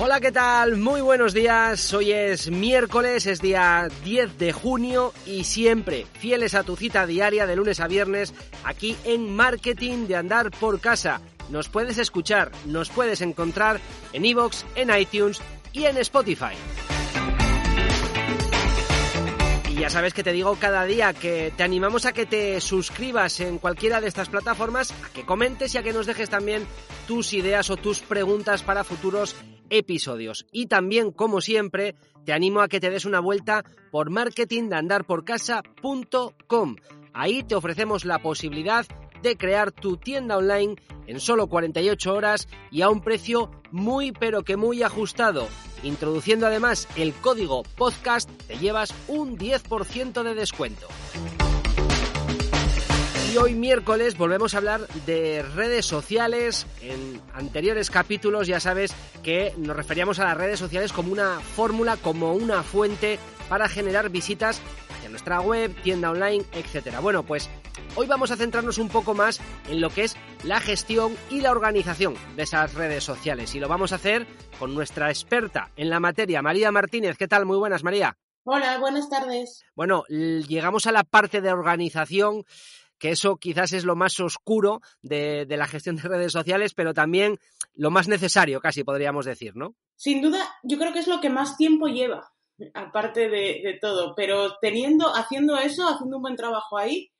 [0.00, 0.76] Hola, ¿qué tal?
[0.76, 1.94] Muy buenos días.
[1.94, 7.46] Hoy es miércoles, es día 10 de junio y siempre fieles a tu cita diaria
[7.46, 11.20] de lunes a viernes aquí en Marketing de Andar por Casa.
[11.48, 13.78] Nos puedes escuchar, nos puedes encontrar
[14.12, 15.40] en iVoox, en iTunes
[15.72, 16.54] y en Spotify.
[19.68, 23.38] Y ya sabes que te digo cada día que te animamos a que te suscribas
[23.38, 26.66] en cualquiera de estas plataformas, a que comentes y a que nos dejes también
[27.06, 29.36] tus ideas o tus preguntas para futuros
[29.70, 30.44] episodios.
[30.52, 36.76] Y también, como siempre, te animo a que te des una vuelta por marketingdeandarporcasa.com.
[37.12, 38.86] Ahí te ofrecemos la posibilidad
[39.22, 44.42] de crear tu tienda online en solo 48 horas y a un precio muy pero
[44.42, 45.46] que muy ajustado.
[45.82, 50.86] Introduciendo además el código podcast te llevas un 10% de descuento.
[53.34, 56.68] Y hoy miércoles volvemos a hablar de redes sociales.
[56.80, 61.96] En anteriores capítulos ya sabes que nos referíamos a las redes sociales como una fórmula,
[61.96, 63.18] como una fuente
[63.48, 67.00] para generar visitas hacia nuestra web, tienda online, etcétera.
[67.00, 67.50] Bueno, pues
[67.96, 71.50] hoy vamos a centrarnos un poco más en lo que es la gestión y la
[71.50, 73.52] organización de esas redes sociales.
[73.56, 74.28] Y lo vamos a hacer
[74.60, 77.18] con nuestra experta en la materia, María Martínez.
[77.18, 77.46] ¿Qué tal?
[77.46, 78.16] Muy buenas, María.
[78.46, 79.64] Hola, buenas tardes.
[79.74, 82.44] Bueno, llegamos a la parte de organización
[82.98, 86.94] que eso quizás es lo más oscuro de, de, la gestión de redes sociales, pero
[86.94, 87.38] también
[87.74, 89.74] lo más necesario, casi podríamos decir, ¿no?
[89.96, 92.32] Sin duda, yo creo que es lo que más tiempo lleva,
[92.74, 97.10] aparte de, de todo, pero teniendo, haciendo eso, haciendo un buen trabajo ahí,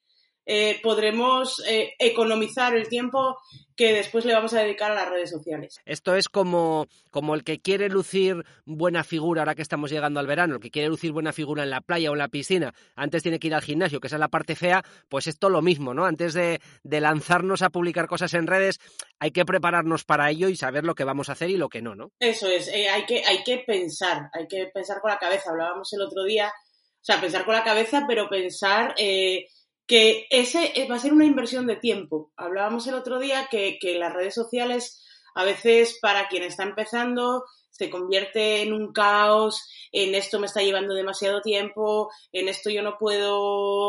[0.46, 3.38] eh, podremos eh, economizar el tiempo
[3.76, 5.80] que después le vamos a dedicar a las redes sociales.
[5.84, 10.26] Esto es como, como el que quiere lucir buena figura ahora que estamos llegando al
[10.26, 13.22] verano, el que quiere lucir buena figura en la playa o en la piscina, antes
[13.22, 15.92] tiene que ir al gimnasio, que esa es la parte fea, pues esto lo mismo,
[15.92, 16.04] ¿no?
[16.04, 18.78] Antes de, de lanzarnos a publicar cosas en redes,
[19.18, 21.82] hay que prepararnos para ello y saber lo que vamos a hacer y lo que
[21.82, 22.12] no, ¿no?
[22.20, 25.50] Eso es, eh, hay, que, hay que pensar, hay que pensar con la cabeza.
[25.50, 28.94] Hablábamos el otro día, o sea, pensar con la cabeza, pero pensar...
[28.98, 29.46] Eh,
[29.86, 32.32] que ese va a ser una inversión de tiempo.
[32.36, 35.02] Hablábamos el otro día que, que, las redes sociales
[35.34, 40.62] a veces para quien está empezando se convierte en un caos, en esto me está
[40.62, 43.36] llevando demasiado tiempo, en esto yo no puedo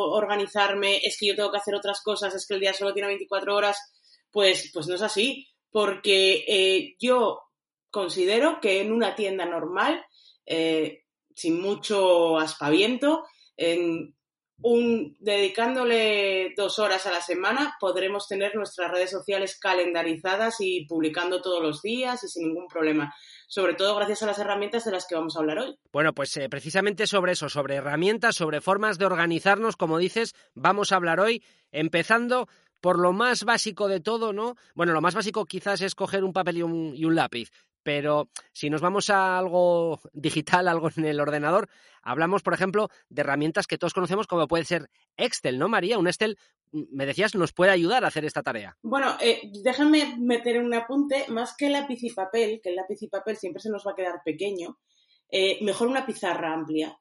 [0.09, 3.09] organizarme, es que yo tengo que hacer otras cosas, es que el día solo tiene
[3.09, 3.77] 24 horas,
[4.31, 7.41] pues, pues no es así, porque eh, yo
[7.91, 10.03] considero que en una tienda normal,
[10.47, 11.03] eh,
[11.35, 13.23] sin mucho aspaviento,
[13.55, 14.14] en
[14.61, 21.41] un, dedicándole dos horas a la semana, podremos tener nuestras redes sociales calendarizadas y publicando
[21.41, 23.13] todos los días y sin ningún problema.
[23.47, 25.77] Sobre todo gracias a las herramientas de las que vamos a hablar hoy.
[25.91, 30.91] Bueno, pues eh, precisamente sobre eso, sobre herramientas, sobre formas de organizarnos, como dices, vamos
[30.91, 32.47] a hablar hoy, empezando
[32.81, 34.55] por lo más básico de todo, ¿no?
[34.73, 37.49] Bueno, lo más básico quizás es coger un papel y un, y un lápiz,
[37.85, 41.69] pero si nos vamos a algo digital, algo en el ordenador,
[42.01, 45.99] hablamos, por ejemplo, de herramientas que todos conocemos como puede ser Excel, ¿no, María?
[45.99, 46.39] Un Excel,
[46.71, 48.75] me decías, nos puede ayudar a hacer esta tarea.
[48.81, 53.07] Bueno, eh, déjame meter un apunte, más que lápiz y papel, que el lápiz y
[53.07, 54.79] papel siempre se nos va a quedar pequeño,
[55.29, 56.99] eh, mejor una pizarra amplia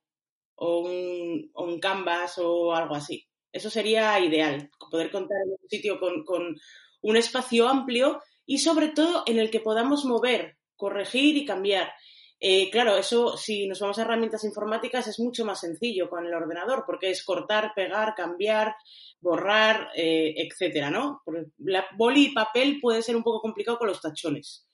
[0.56, 3.26] o un, canvas o algo así.
[3.50, 6.56] Eso sería ideal, poder contar en un sitio con
[7.00, 11.92] un espacio amplio y sobre todo en el que podamos mover corregir y cambiar.
[12.40, 16.34] Eh, claro, eso si nos vamos a herramientas informáticas es mucho más sencillo con el
[16.34, 18.74] ordenador porque es cortar, pegar, cambiar,
[19.20, 21.22] borrar, eh, etcétera, ¿no?
[21.58, 24.66] La boli y papel puede ser un poco complicado con los tachones.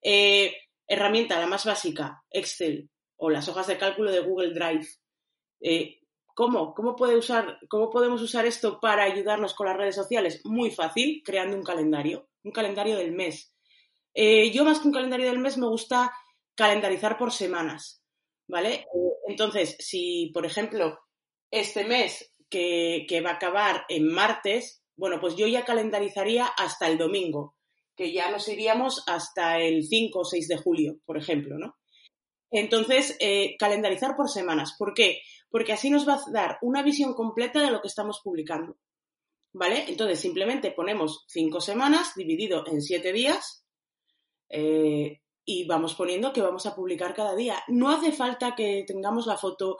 [0.00, 0.54] Eh,
[0.86, 4.86] herramienta, la más básica, Excel o las hojas de cálculo de Google Drive.
[6.34, 6.72] ¿Cómo?
[6.72, 10.40] ¿Cómo, usar, ¿Cómo podemos usar esto para ayudarnos con las redes sociales?
[10.44, 13.52] Muy fácil, creando un calendario, un calendario del mes.
[14.14, 16.12] Eh, yo más que un calendario del mes me gusta
[16.54, 18.02] calendarizar por semanas,
[18.48, 18.86] ¿vale?
[19.26, 20.98] Entonces, si, por ejemplo,
[21.50, 26.88] este mes que, que, va a acabar en martes, bueno, pues yo ya calendarizaría hasta
[26.88, 27.56] el domingo,
[27.96, 31.76] que ya nos iríamos hasta el 5 o 6 de julio, por ejemplo, ¿no?
[32.50, 34.74] Entonces, eh, calendarizar por semanas.
[34.76, 35.20] ¿Por qué?
[35.50, 38.76] Porque así nos va a dar una visión completa de lo que estamos publicando.
[39.52, 39.84] ¿Vale?
[39.88, 43.59] Entonces, simplemente ponemos cinco semanas dividido en siete días
[44.50, 47.62] eh, y vamos poniendo que vamos a publicar cada día.
[47.68, 49.78] No hace falta que tengamos la foto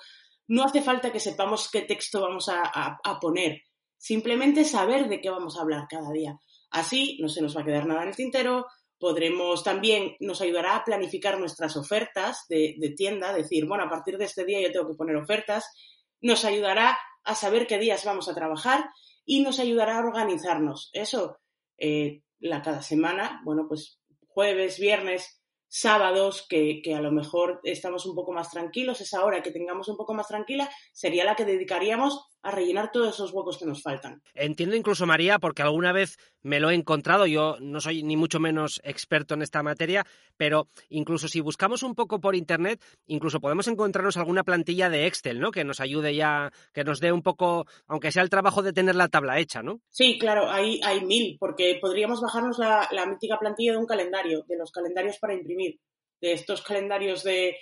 [0.51, 3.63] no hace falta que sepamos qué texto vamos a, a poner,
[3.97, 6.41] simplemente saber de qué vamos a hablar cada día.
[6.71, 8.67] Así no se nos va a quedar nada en el tintero,
[8.99, 14.25] podremos también, nos ayudará a planificar nuestras ofertas de, tienda, decir, bueno, a partir de
[14.25, 15.73] este día yo tengo que poner ofertas,
[16.21, 18.91] nos ayudará a saber qué días vamos a trabajar
[19.25, 20.91] y nos ayudará a organizarnos.
[20.93, 21.39] Eso,
[21.79, 24.00] eh, la cada semana, bueno, pues
[24.33, 29.43] jueves, viernes, sábados, que, que, a lo mejor estamos un poco más tranquilos, esa hora
[29.43, 33.59] que tengamos un poco más tranquila, sería la que dedicaríamos a rellenar todos esos huecos
[33.59, 34.23] que nos faltan.
[34.35, 38.41] Entiendo incluso, María, porque alguna vez me lo he encontrado, yo no soy ni mucho
[38.41, 40.07] menos experto en esta materia,
[40.37, 45.41] pero incluso si buscamos un poco por Internet, incluso podemos encontrarnos alguna plantilla de Excel,
[45.41, 45.51] ¿no?
[45.51, 48.95] Que nos ayude ya, que nos dé un poco, aunque sea el trabajo de tener
[48.95, 49.81] la tabla hecha, ¿no?
[49.91, 54.57] Sí, claro, hay, hay mil, porque podríamos bajarnos la, mítica plantilla de un calendario, de
[54.57, 55.79] los calendarios para imprimir,
[56.21, 57.57] de estos calendarios de...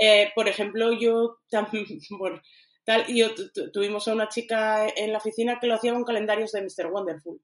[0.00, 1.86] Eh, por ejemplo, yo también,
[2.18, 2.40] bueno,
[3.06, 3.22] y
[3.72, 6.90] tuvimos a una chica en la oficina que lo hacía con calendarios de Mr.
[6.90, 7.40] Wonderful.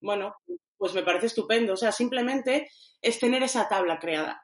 [0.00, 0.34] Bueno,
[0.76, 1.74] pues me parece estupendo.
[1.74, 2.68] O sea, simplemente
[3.00, 4.42] es tener esa tabla creada,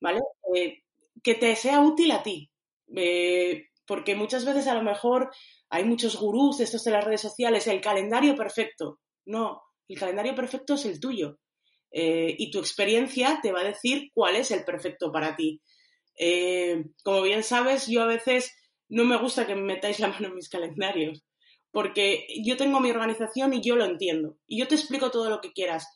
[0.00, 0.20] ¿vale?
[0.54, 0.82] Eh,
[1.22, 2.50] que te sea útil a ti.
[2.94, 5.30] Eh, porque muchas veces a lo mejor
[5.68, 9.00] hay muchos gurús de estos de las redes sociales, el calendario perfecto.
[9.26, 11.38] No, el calendario perfecto es el tuyo.
[11.92, 15.60] Eh, y tu experiencia te va a decir cuál es el perfecto para ti.
[17.02, 18.52] como bien sabes, yo a veces
[18.90, 21.24] no me gusta que me metáis la mano en mis calendarios,
[21.70, 25.40] porque yo tengo mi organización y yo lo entiendo, y yo te explico todo lo
[25.40, 25.86] que quieras,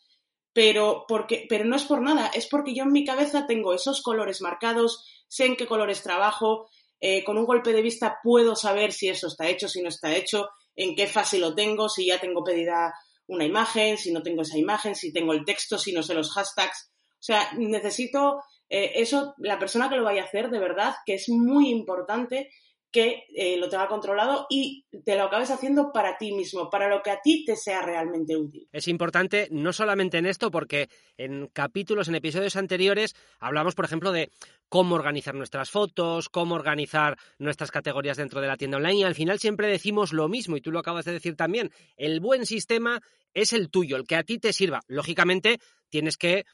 [0.53, 4.01] pero, porque, pero no es por nada, es porque yo en mi cabeza tengo esos
[4.01, 6.71] colores marcados, sé en qué colores trabajo,
[7.01, 10.15] eh, con un golpe de vista puedo saber si eso está hecho, si no está
[10.15, 12.95] hecho, en qué fase lo tengo, si ya tengo pedida
[13.27, 16.33] una imagen, si no tengo esa imagen, si tengo el texto, si no sé los
[16.33, 16.93] hashtags.
[17.11, 21.15] O sea, necesito eh, eso, la persona que lo vaya a hacer, de verdad, que
[21.15, 22.51] es muy importante
[22.95, 27.03] que eh, lo tenga controlado y te lo acabes haciendo para ti mismo, para lo
[27.03, 28.69] que a ti te sea realmente útil.
[28.71, 34.13] Es importante no solamente en esto, porque en capítulos, en episodios anteriores, hablamos, por ejemplo,
[34.13, 34.31] de
[34.69, 39.17] cómo organizar nuestras fotos, cómo organizar nuestras categorías dentro de la tienda online y al
[39.17, 43.01] final siempre decimos lo mismo y tú lo acabas de decir también, el buen sistema
[43.33, 44.83] es el tuyo, el que a ti te sirva.
[44.87, 45.59] Lógicamente,
[45.89, 46.45] tienes que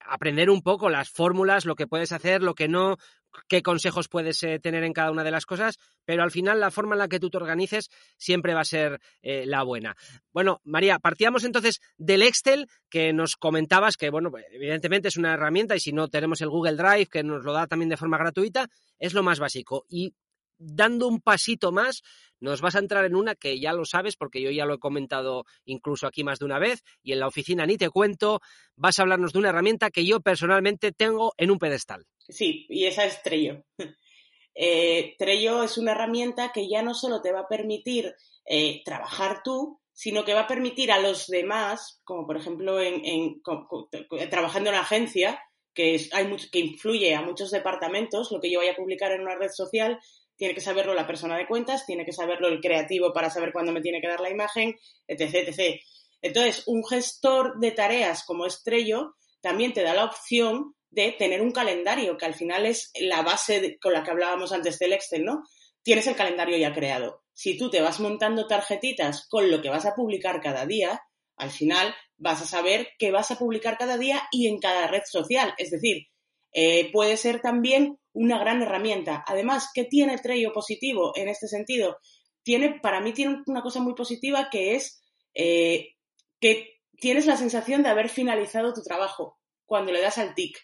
[0.00, 2.98] aprender un poco las fórmulas, lo que puedes hacer, lo que no,
[3.48, 6.70] qué consejos puedes eh, tener en cada una de las cosas, pero al final la
[6.70, 9.96] forma en la que tú te organices siempre va a ser eh, la buena.
[10.32, 15.76] Bueno, María, partíamos entonces del Excel que nos comentabas que, bueno, evidentemente es una herramienta
[15.76, 18.68] y si no tenemos el Google Drive que nos lo da también de forma gratuita,
[18.98, 19.84] es lo más básico.
[19.88, 20.14] Y
[20.58, 22.02] dando un pasito más,
[22.40, 24.78] nos vas a entrar en una que ya lo sabes, porque yo ya lo he
[24.78, 28.40] comentado incluso aquí más de una vez, y en la oficina ni te cuento,
[28.74, 32.06] vas a hablarnos de una herramienta que yo personalmente tengo en un pedestal.
[32.28, 33.64] Sí, y esa es Trello.
[34.54, 38.14] eh, Trello es una herramienta que ya no solo te va a permitir
[38.44, 43.40] eh, trabajar tú, sino que va a permitir a los demás, como por ejemplo en,
[44.30, 45.40] trabajando en una agencia,
[45.72, 49.36] que, hay que influye a muchos departamentos, lo que yo vaya a publicar en una
[49.36, 49.98] red social,
[50.36, 53.72] tiene que saberlo la persona de cuentas, tiene que saberlo el creativo para saber cuándo
[53.72, 54.76] me tiene que dar la imagen,
[55.06, 55.80] etc, etc.
[56.20, 61.52] Entonces, un gestor de tareas como Estrello también te da la opción de tener un
[61.52, 65.42] calendario, que al final es la base con la que hablábamos antes del Excel, ¿no?
[65.82, 67.22] Tienes el calendario ya creado.
[67.32, 71.00] Si tú te vas montando tarjetitas con lo que vas a publicar cada día,
[71.36, 75.02] al final vas a saber qué vas a publicar cada día y en cada red
[75.04, 75.54] social.
[75.58, 76.06] Es decir,
[76.52, 79.22] eh, puede ser también una gran herramienta.
[79.26, 81.98] Además, ¿qué tiene Trello positivo en este sentido?
[82.42, 85.02] Tiene, para mí tiene una cosa muy positiva que es
[85.34, 85.90] eh,
[86.40, 90.56] que tienes la sensación de haber finalizado tu trabajo cuando le das al tic.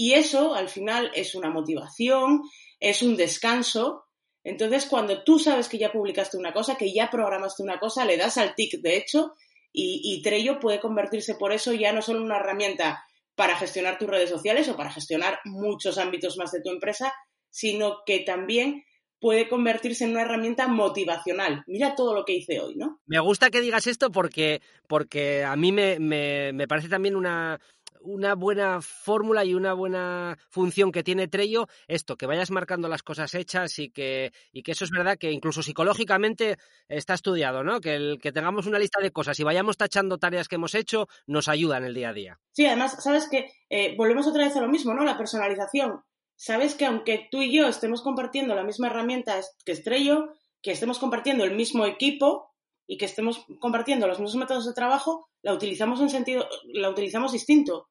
[0.00, 2.42] Y eso, al final, es una motivación,
[2.78, 4.04] es un descanso.
[4.44, 8.16] Entonces, cuando tú sabes que ya publicaste una cosa, que ya programaste una cosa, le
[8.16, 9.32] das al tic, de hecho,
[9.72, 13.02] y, Trello puede convertirse por eso ya no solo en una herramienta
[13.34, 17.12] para gestionar tus redes sociales o para gestionar muchos ámbitos más de tu empresa,
[17.50, 18.84] sino que también
[19.18, 21.64] puede convertirse en una herramienta motivacional.
[21.66, 23.00] Mira todo lo que hice hoy, ¿no?
[23.06, 27.58] Me gusta que digas esto porque, porque a mí me, me parece también una,
[28.08, 33.02] una buena fórmula y una buena función que tiene Trello, esto, que vayas marcando las
[33.02, 36.56] cosas hechas y que, y que eso es verdad que incluso psicológicamente
[36.88, 37.80] está estudiado, ¿no?
[37.80, 41.06] Que el que tengamos una lista de cosas y vayamos tachando tareas que hemos hecho
[41.26, 42.40] nos ayuda en el día a día.
[42.52, 45.04] Sí, además, sabes que eh, volvemos otra vez a lo mismo, ¿no?
[45.04, 46.02] La personalización.
[46.34, 50.98] Sabes que aunque tú y yo estemos compartiendo la misma herramienta que Estrello, que estemos
[50.98, 52.54] compartiendo el mismo equipo
[52.86, 57.32] y que estemos compartiendo los mismos métodos de trabajo, la utilizamos en sentido, la utilizamos
[57.32, 57.88] distinto.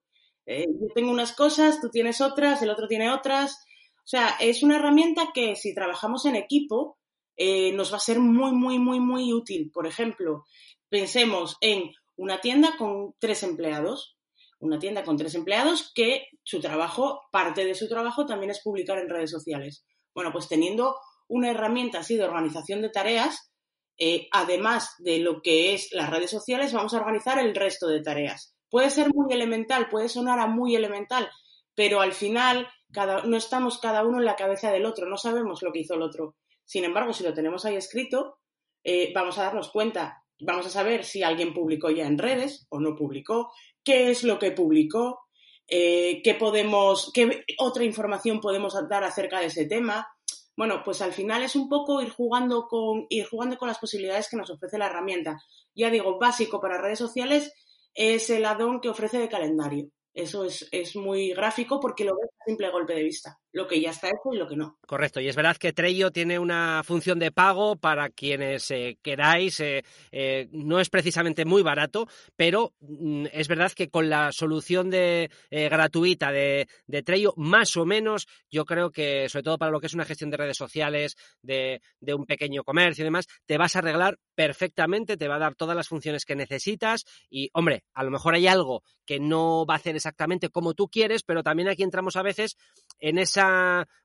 [0.48, 3.63] Eh, yo tengo unas cosas, tú tienes otras, el otro tiene otras.
[3.98, 6.98] O sea, es una herramienta que si trabajamos en equipo,
[7.36, 9.70] eh, nos va a ser muy, muy, muy, muy útil.
[9.72, 10.46] Por ejemplo,
[10.89, 14.16] pensemos en una tienda con tres empleados.
[14.60, 18.98] Una tienda con tres empleados que su trabajo, parte de su trabajo también es publicar
[18.98, 19.86] en redes sociales.
[20.16, 20.96] Bueno, pues teniendo
[21.27, 23.51] una herramienta así de organización de tareas,
[24.00, 28.01] eh, además de lo que es las redes sociales, vamos a organizar el resto de
[28.01, 28.57] tareas.
[28.69, 31.29] Puede ser muy elemental, puede sonar a muy elemental,
[31.75, 35.62] pero al final cada, no estamos cada uno en la cabeza del otro, no sabemos
[35.62, 36.36] lo que hizo el otro.
[36.65, 38.39] Sin embargo, si lo tenemos ahí escrito,
[38.83, 42.79] eh, vamos a darnos cuenta, vamos a saber si alguien publicó ya en redes o
[42.79, 43.51] no publicó,
[43.83, 45.21] qué es lo que publicó,
[45.67, 50.07] eh, qué podemos, qué otra información podemos dar acerca de ese tema.
[50.55, 54.29] Bueno, pues al final es un poco ir jugando con, ir jugando con las posibilidades
[54.29, 55.41] que nos ofrece la herramienta.
[55.75, 57.53] Ya digo, básico para redes sociales
[57.98, 59.89] es el addon que ofrece de calendario.
[60.13, 63.82] Eso es, es, muy gráfico porque lo ves a simple golpe de vista, lo que
[63.82, 64.78] ya está hecho y lo que no.
[64.86, 69.60] Correcto, y es verdad que Trello tiene una función de pago para quienes eh, queráis,
[69.60, 74.92] eh, eh, no es precisamente muy barato, pero mm, es verdad que con la solución
[74.92, 79.80] de, gratuita de, de, Trello, más o menos, yo creo que, sobre todo para lo
[79.80, 81.82] que es una gestión de redes sociales, de
[82.14, 85.76] un pequeño comercio y demás, te vas a arreglar perfectamente, te va a dar todas
[85.76, 89.78] las funciones que necesitas y, hombre, a lo mejor hay algo que no va a
[89.78, 92.58] hacer exactamente como tú quieres, pero también aquí entramos a veces
[93.00, 93.47] en esa,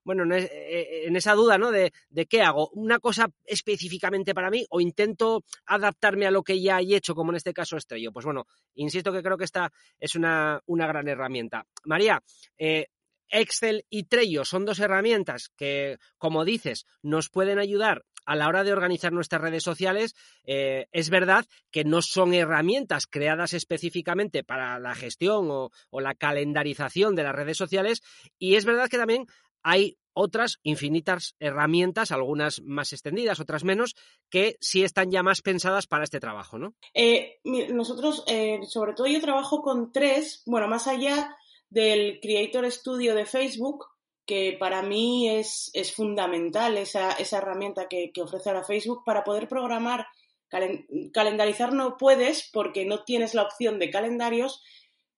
[0.04, 1.70] bueno, en esa duda, ¿no?
[1.70, 6.60] De, de qué hago, una cosa específicamente para mí o intento adaptarme a lo que
[6.60, 8.12] ya he hecho, como en este caso Estrello.
[8.12, 11.66] Pues bueno, insisto que creo que esta es una, una gran herramienta.
[11.84, 12.22] María,
[12.58, 12.86] eh,
[13.32, 18.64] Excel y Trello son dos herramientas que, como dices, nos pueden ayudar a la hora
[18.64, 20.14] de organizar nuestras redes sociales,
[20.44, 27.14] eh, es verdad que no son herramientas creadas específicamente para la gestión o, la calendarización
[27.14, 28.02] de las redes sociales
[28.38, 29.26] y es verdad que también
[29.62, 33.94] hay otras infinitas herramientas, algunas más extendidas, otras menos,
[34.28, 36.74] que sí están ya más pensadas para este trabajo, ¿no?
[36.92, 41.36] Eh, nosotros, eh, sobre todo yo trabajo con tres, bueno, más allá
[41.70, 43.86] del Creator Studio de Facebook,
[44.26, 49.24] que para mí es, es fundamental esa, esa herramienta que, que, ofrece ahora Facebook para
[49.24, 50.06] poder programar.
[50.48, 54.62] Calen, calendarizar no puedes porque no tienes la opción de calendarios,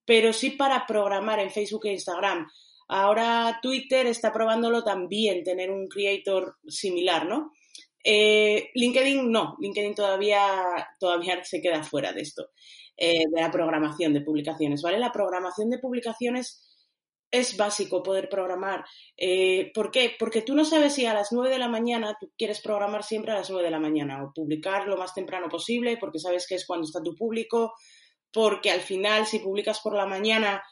[0.04, 2.48] pero sí para programar en Facebook e Instagram.
[2.88, 7.52] Ahora Twitter está probándolo también, tener un creator similar, ¿no?
[8.02, 10.46] Eh, LinkedIn no, LinkedIn todavía,
[11.00, 12.50] todavía se queda fuera de esto,
[12.96, 14.98] eh, de la programación de publicaciones, ¿vale?
[14.98, 16.62] La programación de publicaciones
[17.34, 18.84] es básico poder programar.
[19.16, 20.14] Eh, ¿Por qué?
[20.16, 23.32] Porque tú no sabes si a las 9 de la mañana tú quieres programar siempre
[23.32, 26.54] a las 9 de la mañana o publicar lo más temprano posible porque sabes que
[26.54, 27.74] es cuando está tu público,
[28.32, 30.62] porque al final si publicas por la mañana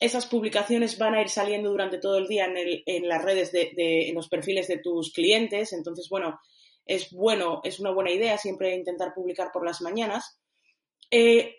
[0.00, 4.08] esas publicaciones van a ir saliendo durante todo el día en, las redes, de, de,
[4.08, 5.74] en los perfiles de tus clientes.
[5.74, 6.38] Entonces, bueno,
[6.86, 10.40] es bueno, es una buena idea siempre intentar publicar por las mañanas.
[11.10, 11.56] Eh,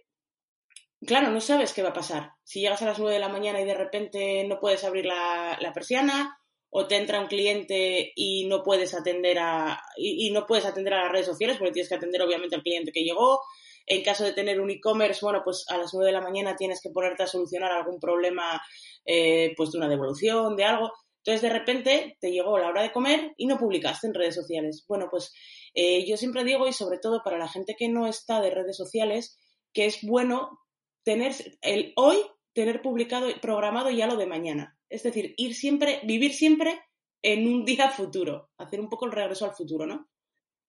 [1.05, 2.33] claro, no sabes qué va a pasar.
[2.43, 5.57] Si llegas a las 9 de la mañana y de repente no puedes abrir la,
[5.59, 6.39] la persiana,
[6.71, 11.03] o te entra un cliente y no puedes atender a y, no puedes atender a
[11.03, 13.41] las redes sociales porque tienes que atender obviamente al cliente que llegó.
[13.87, 16.79] En caso de tener un e-commerce, bueno, pues a las 9 de la mañana tienes
[16.79, 18.61] que ponerte a solucionar algún problema
[19.03, 20.91] eh, pues de una devolución, de algo.
[21.23, 24.85] Entonces, de repente, te llegó la hora de comer y no publicaste en redes sociales.
[24.87, 25.33] Bueno, pues
[25.73, 28.77] eh, yo siempre digo, y sobre todo para la gente que no está de redes
[28.77, 29.39] sociales,
[29.73, 30.59] que es bueno
[31.03, 32.17] tener el hoy,
[32.53, 34.77] tener publicado, programado ya lo de mañana.
[34.89, 36.81] Es decir, ir siempre, vivir siempre
[37.21, 40.09] en un día futuro, hacer un poco el regreso al futuro, ¿no?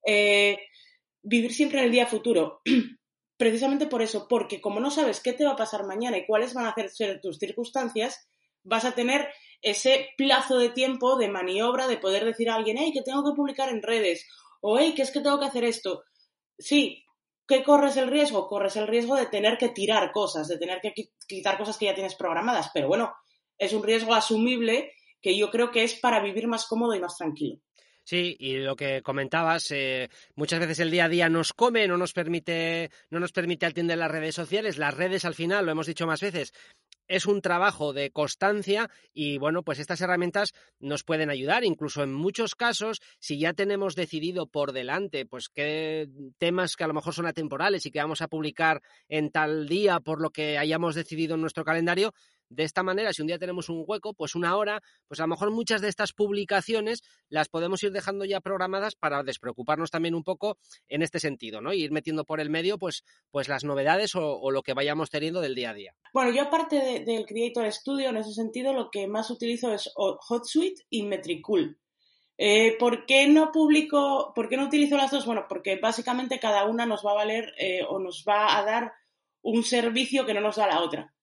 [0.06, 0.58] Eh,
[1.22, 2.60] vivir siempre en el día futuro.
[3.36, 6.52] Precisamente por eso, porque como no sabes qué te va a pasar mañana y cuáles
[6.52, 8.28] van a ser tus circunstancias,
[8.62, 9.28] vas a tener
[9.62, 13.36] ese plazo de tiempo de maniobra de poder decir a alguien, hey, que tengo que
[13.36, 14.26] publicar en redes,
[14.60, 16.02] o hey, que es que tengo que hacer esto.
[16.58, 17.04] Sí,
[17.50, 18.48] ¿qué corres el riesgo?
[18.48, 20.94] Corres el riesgo de tener que tirar cosas, de tener que
[21.26, 23.12] quitar cosas que ya tienes programadas, pero bueno,
[23.58, 27.16] es un riesgo asumible que yo creo que es para vivir más cómodo y más
[27.16, 27.58] tranquilo.
[28.04, 31.96] Sí, y lo que comentabas, eh, muchas veces el día a día nos come, no
[31.96, 34.78] nos permite, no nos permite atender las redes sociales.
[34.78, 36.52] Las redes, al final, lo hemos dicho más veces,
[37.10, 42.14] es un trabajo de constancia y bueno, pues estas herramientas nos pueden ayudar, incluso en
[42.14, 47.12] muchos casos, si ya tenemos decidido por delante, pues qué temas que a lo mejor
[47.12, 51.34] son atemporales y que vamos a publicar en tal día por lo que hayamos decidido
[51.34, 52.14] en nuestro calendario,
[52.50, 55.28] de esta manera, si un día tenemos un hueco, pues una hora, pues a lo
[55.28, 60.24] mejor muchas de estas publicaciones las podemos ir dejando ya programadas para despreocuparnos también un
[60.24, 61.72] poco en este sentido, ¿no?
[61.72, 65.40] Y ir metiendo por el medio, pues, pues las novedades o, lo que vayamos teniendo
[65.40, 65.94] del día a día.
[66.12, 69.90] Bueno, yo aparte de, del Creator Studio, en ese sentido, lo que más utilizo es
[69.94, 71.78] HotSuite y Metricool.
[72.36, 75.26] Eh, ¿Por qué no publico, por qué no utilizo las dos?
[75.26, 78.92] Bueno, porque básicamente cada una nos va a valer eh, o nos va a dar
[79.42, 81.14] un servicio que no nos da la otra.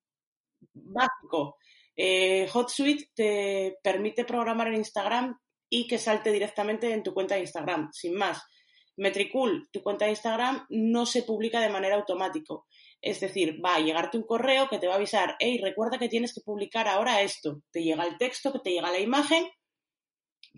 [0.73, 1.57] Básico.
[1.95, 5.37] Eh, HotSuite te permite programar en Instagram
[5.69, 8.41] y que salte directamente en tu cuenta de Instagram, sin más.
[8.97, 12.55] Metricool, tu cuenta de Instagram, no se publica de manera automática.
[13.01, 16.09] Es decir, va a llegarte un correo que te va a avisar, hey, recuerda que
[16.09, 17.61] tienes que publicar ahora esto.
[17.71, 19.47] Te llega el texto, que te llega la imagen,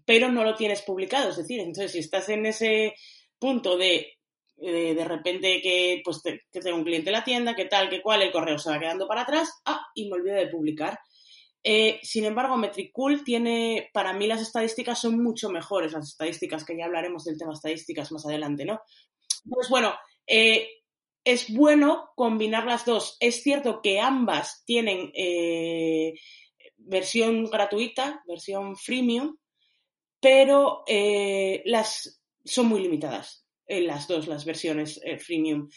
[0.06, 1.29] pero no lo tienes publicado.
[1.29, 2.96] Es decir, entonces si estás en ese
[3.39, 4.18] punto de
[4.61, 8.21] de repente que, pues, que tengo un cliente en la tienda, que tal, que cual,
[8.21, 10.99] el correo se va quedando para atrás, ah, y me olvido de publicar.
[11.63, 16.77] Eh, sin embargo, Metricool tiene, para mí las estadísticas son mucho mejores, las estadísticas, que
[16.77, 18.81] ya hablaremos del tema estadísticas más adelante, ¿no?
[19.49, 19.93] Pues bueno,
[20.25, 20.69] eh,
[21.23, 23.17] es bueno combinar las dos.
[23.19, 26.13] Es cierto que ambas tienen eh,
[26.77, 29.35] versión gratuita, versión freemium,
[30.21, 30.83] pero
[31.65, 35.69] las son muy limitadas en las dos, las versiones freemium.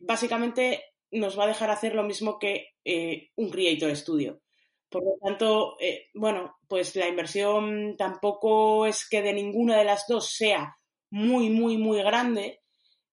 [0.00, 2.68] básicamente nos va a dejar hacer lo mismo que
[3.36, 4.40] un Creator Studio.
[4.92, 10.06] Por lo tanto, eh, bueno, pues la inversión tampoco es que de ninguna de las
[10.06, 10.76] dos sea
[11.08, 12.60] muy, muy, muy grande.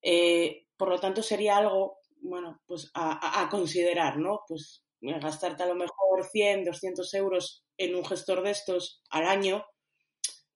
[0.02, 4.42] Eh, por lo tanto, sería algo, bueno, pues a, considerar, ¿no?
[4.46, 9.26] Pues eh, gastarte a lo mejor 100, 200 euros en un gestor de estos al
[9.26, 9.66] año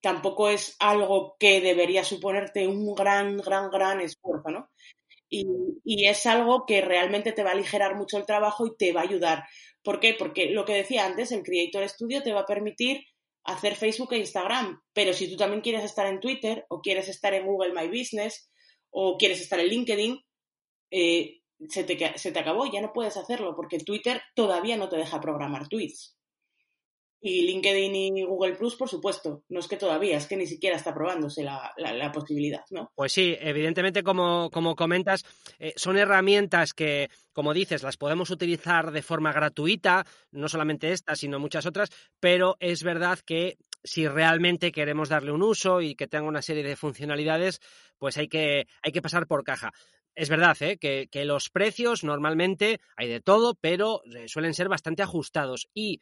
[0.04, 4.68] tampoco es algo que debería suponerte un gran, gran, gran esfuerzo, ¿no?
[5.30, 9.00] Y, es algo que realmente te va a aligerar mucho el trabajo y te va
[9.00, 9.44] a ayudar.
[9.82, 10.12] ¿Por qué?
[10.12, 13.00] Porque lo que decía antes, el Creator Studio te va a permitir
[13.44, 17.32] hacer Facebook e Instagram, pero si tú también quieres estar en Twitter o quieres estar
[17.32, 18.50] en Google My Business
[18.90, 20.20] o quieres estar en LinkedIn,
[20.90, 24.98] eh, se, te, se te acabó, ya no puedes hacerlo porque Twitter todavía no te
[24.98, 26.14] deja programar tweets.
[27.26, 29.44] Y LinkedIn y Google Plus, por supuesto.
[29.48, 32.92] No es que todavía, es que ni siquiera está probándose la, la, posibilidad, ¿no?
[32.94, 35.24] Pues sí, evidentemente, como, como comentas,
[35.58, 41.16] eh, son herramientas que, como dices, las podemos utilizar de forma gratuita, no solamente esta,
[41.16, 41.88] sino muchas otras,
[42.20, 46.62] pero es verdad que si realmente queremos darle un uso y que tenga una serie
[46.62, 47.58] de funcionalidades,
[47.96, 49.72] pues hay que, hay que pasar por caja.
[50.14, 50.76] Es verdad ¿eh?
[50.76, 55.68] que, que, los precios normalmente hay de todo, pero eh, suelen ser bastante ajustados.
[55.74, 56.00] Y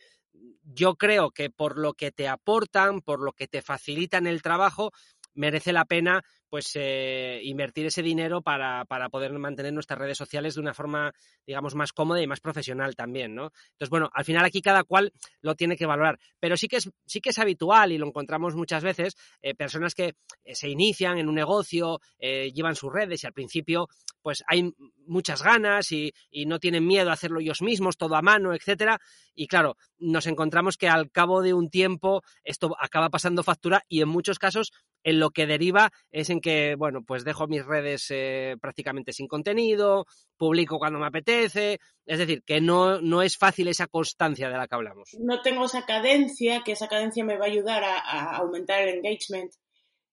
[0.64, 4.92] yo creo que por lo que te aportan, por lo que te facilitan el trabajo,
[5.34, 10.54] merece la pena pues eh, invertir ese dinero para, para, poder mantener nuestras redes sociales
[10.54, 11.10] de una forma,
[11.46, 13.52] digamos, más cómoda y más profesional también, ¿no?
[13.70, 16.90] Entonces, bueno, al final aquí cada cual lo tiene que valorar, pero sí que es,
[17.06, 20.14] sí que es habitual y lo encontramos muchas veces, eh, personas que
[20.44, 23.88] eh, se inician en un negocio, llevan sus redes y al principio
[24.20, 24.72] pues hay
[25.06, 26.12] muchas ganas y,
[26.46, 29.00] no tienen miedo a hacerlo ellos mismos, todo a mano, etcétera.
[29.34, 34.02] Y claro, nos encontramos que al cabo de un tiempo esto acaba pasando factura y
[34.02, 34.72] en muchos casos
[35.04, 39.28] en lo que deriva es en que, bueno, pues dejo mis redes eh, prácticamente sin
[39.28, 44.56] contenido, publico cuando me apetece, es decir, que no, no es fácil esa constancia de
[44.56, 45.10] la que hablamos.
[45.18, 49.52] No tengo esa cadencia, que esa cadencia me va a ayudar a, aumentar el engagement,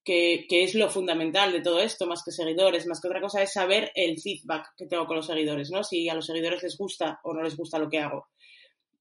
[0.04, 3.52] que, es lo fundamental de todo esto, más que seguidores, más que otra cosa, es
[3.52, 5.84] saber el feedback que tengo con los seguidores, ¿no?
[5.84, 8.28] Si a los seguidores les gusta o no les gusta lo que hago.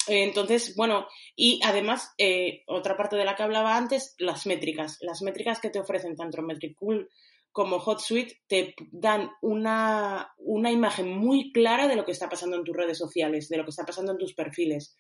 [0.08, 4.98] Entonces, bueno, y además, eh, otra parte de la que hablaba antes, las métricas.
[5.02, 7.10] Las métricas que te ofrecen tanto Metricool
[7.52, 12.64] como HotSuite te dan una, una imagen muy clara de lo que está pasando en
[12.64, 14.98] tus redes sociales, de lo que está pasando en tus perfiles.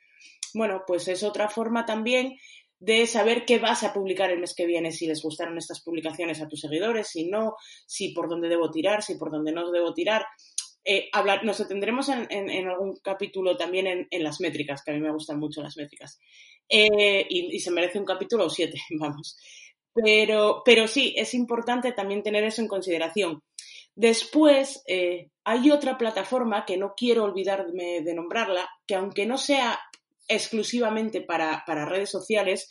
[0.53, 2.37] Bueno, pues es otra forma también
[2.79, 6.41] de saber qué vas a publicar el mes que viene, si les gustaron estas publicaciones
[6.41, 9.93] a tus seguidores, si no, si por dónde debo tirar, si por dónde no debo
[9.93, 10.25] tirar.
[10.85, 15.11] Eh, hablar, nos detendremos en, algún capítulo también en, las métricas, que a mí me
[15.11, 16.17] gustan mucho las métricas.
[16.69, 19.37] Eh, y, se merece un capítulo o siete, vamos.
[19.93, 23.43] Pero, pero sí, es importante también tener eso en consideración.
[23.93, 29.77] Después, eh, hay otra plataforma que no quiero olvidarme de nombrarla, que aunque no sea
[30.29, 32.69] exclusivamente para, para redes sociales,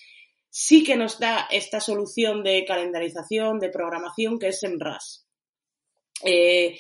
[0.49, 5.25] sí que nos da esta solución de calendarización, de programación, que es SEMrush.
[6.25, 6.79] Eh,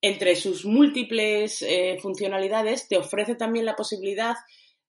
[0.00, 4.34] entre sus múltiples eh, funcionalidades, te ofrece también la posibilidad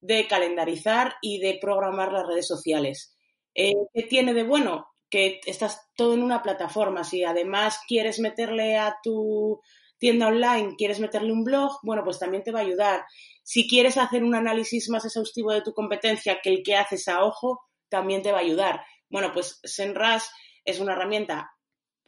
[0.00, 3.16] de calendarizar y de programar las redes sociales.
[3.54, 4.88] Eh, ¿Qué tiene de bueno?
[5.08, 7.04] Que estás todo en una plataforma.
[7.04, 9.60] Si además quieres meterle a tu
[9.98, 13.04] tienda online, quieres meterle un blog, bueno, pues también te va a ayudar.
[13.42, 17.24] Si quieres hacer un análisis más exhaustivo de tu competencia que el que haces a
[17.24, 18.84] ojo, también te va a ayudar.
[19.08, 20.30] Bueno, pues Senras
[20.64, 21.50] es una herramienta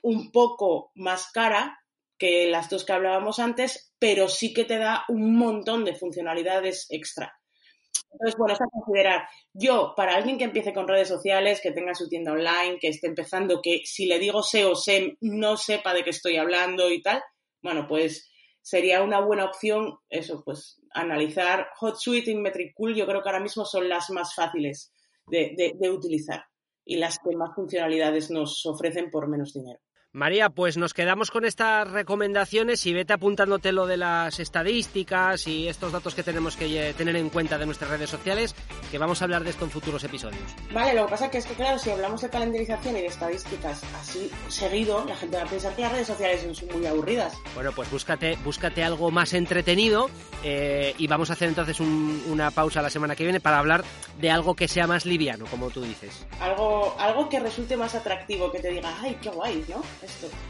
[0.02, 1.78] un poco más cara,
[2.18, 6.86] que las dos que hablábamos antes, pero sí que te da un montón de funcionalidades
[6.90, 7.38] extra.
[8.12, 9.28] Entonces, bueno, es a considerar.
[9.52, 13.06] Yo, para alguien que empiece con redes sociales, que tenga su tienda online, que esté
[13.06, 17.22] empezando, que si le digo SEO, SEM, no sepa de qué estoy hablando y tal,
[17.66, 18.30] bueno, pues
[18.62, 23.64] sería una buena opción eso, pues analizar HotSuite y Metricool, yo creo que ahora mismo
[23.64, 24.92] son las más fáciles
[25.26, 26.44] de, de utilizar
[26.84, 29.80] y las que más funcionalidades nos ofrecen por menos dinero.
[30.12, 35.68] María, pues nos quedamos con estas recomendaciones y vete apuntándote lo de las estadísticas y
[35.68, 38.54] estos datos que tenemos que tener en cuenta de nuestras redes sociales,
[38.90, 40.40] que vamos a hablar de esto en futuros episodios.
[40.72, 43.82] Vale, lo que pasa que es que, claro, si hablamos de calendarización y de estadísticas
[44.00, 47.34] así seguido, la gente va a pensar que las redes sociales son muy aburridas.
[47.54, 50.08] Bueno, pues búscate, búscate algo más entretenido
[50.42, 53.84] eh, y vamos a hacer entonces una pausa la semana que viene para hablar
[54.18, 56.26] de algo que sea más liviano, como tú dices.
[56.40, 59.82] Algo, algo que resulte más atractivo, que te diga, ay, qué guay, ¿no?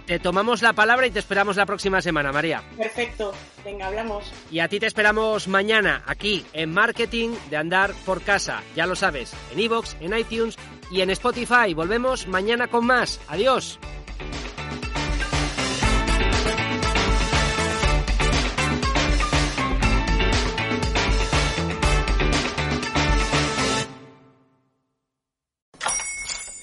[0.06, 2.62] Te tomamos la palabra y te esperamos la próxima semana, María.
[2.76, 3.32] Perfecto,
[3.64, 4.32] venga, hablamos.
[4.50, 8.62] Y a ti te esperamos mañana aquí en Marketing de Andar por Casa.
[8.74, 10.56] Ya lo sabes, en iVoox, en iTunes
[10.90, 11.74] y en Spotify.
[11.74, 13.20] Volvemos mañana con más.
[13.28, 13.78] Adiós.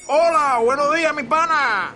[0.07, 1.95] Hola, buenos días, mi pana.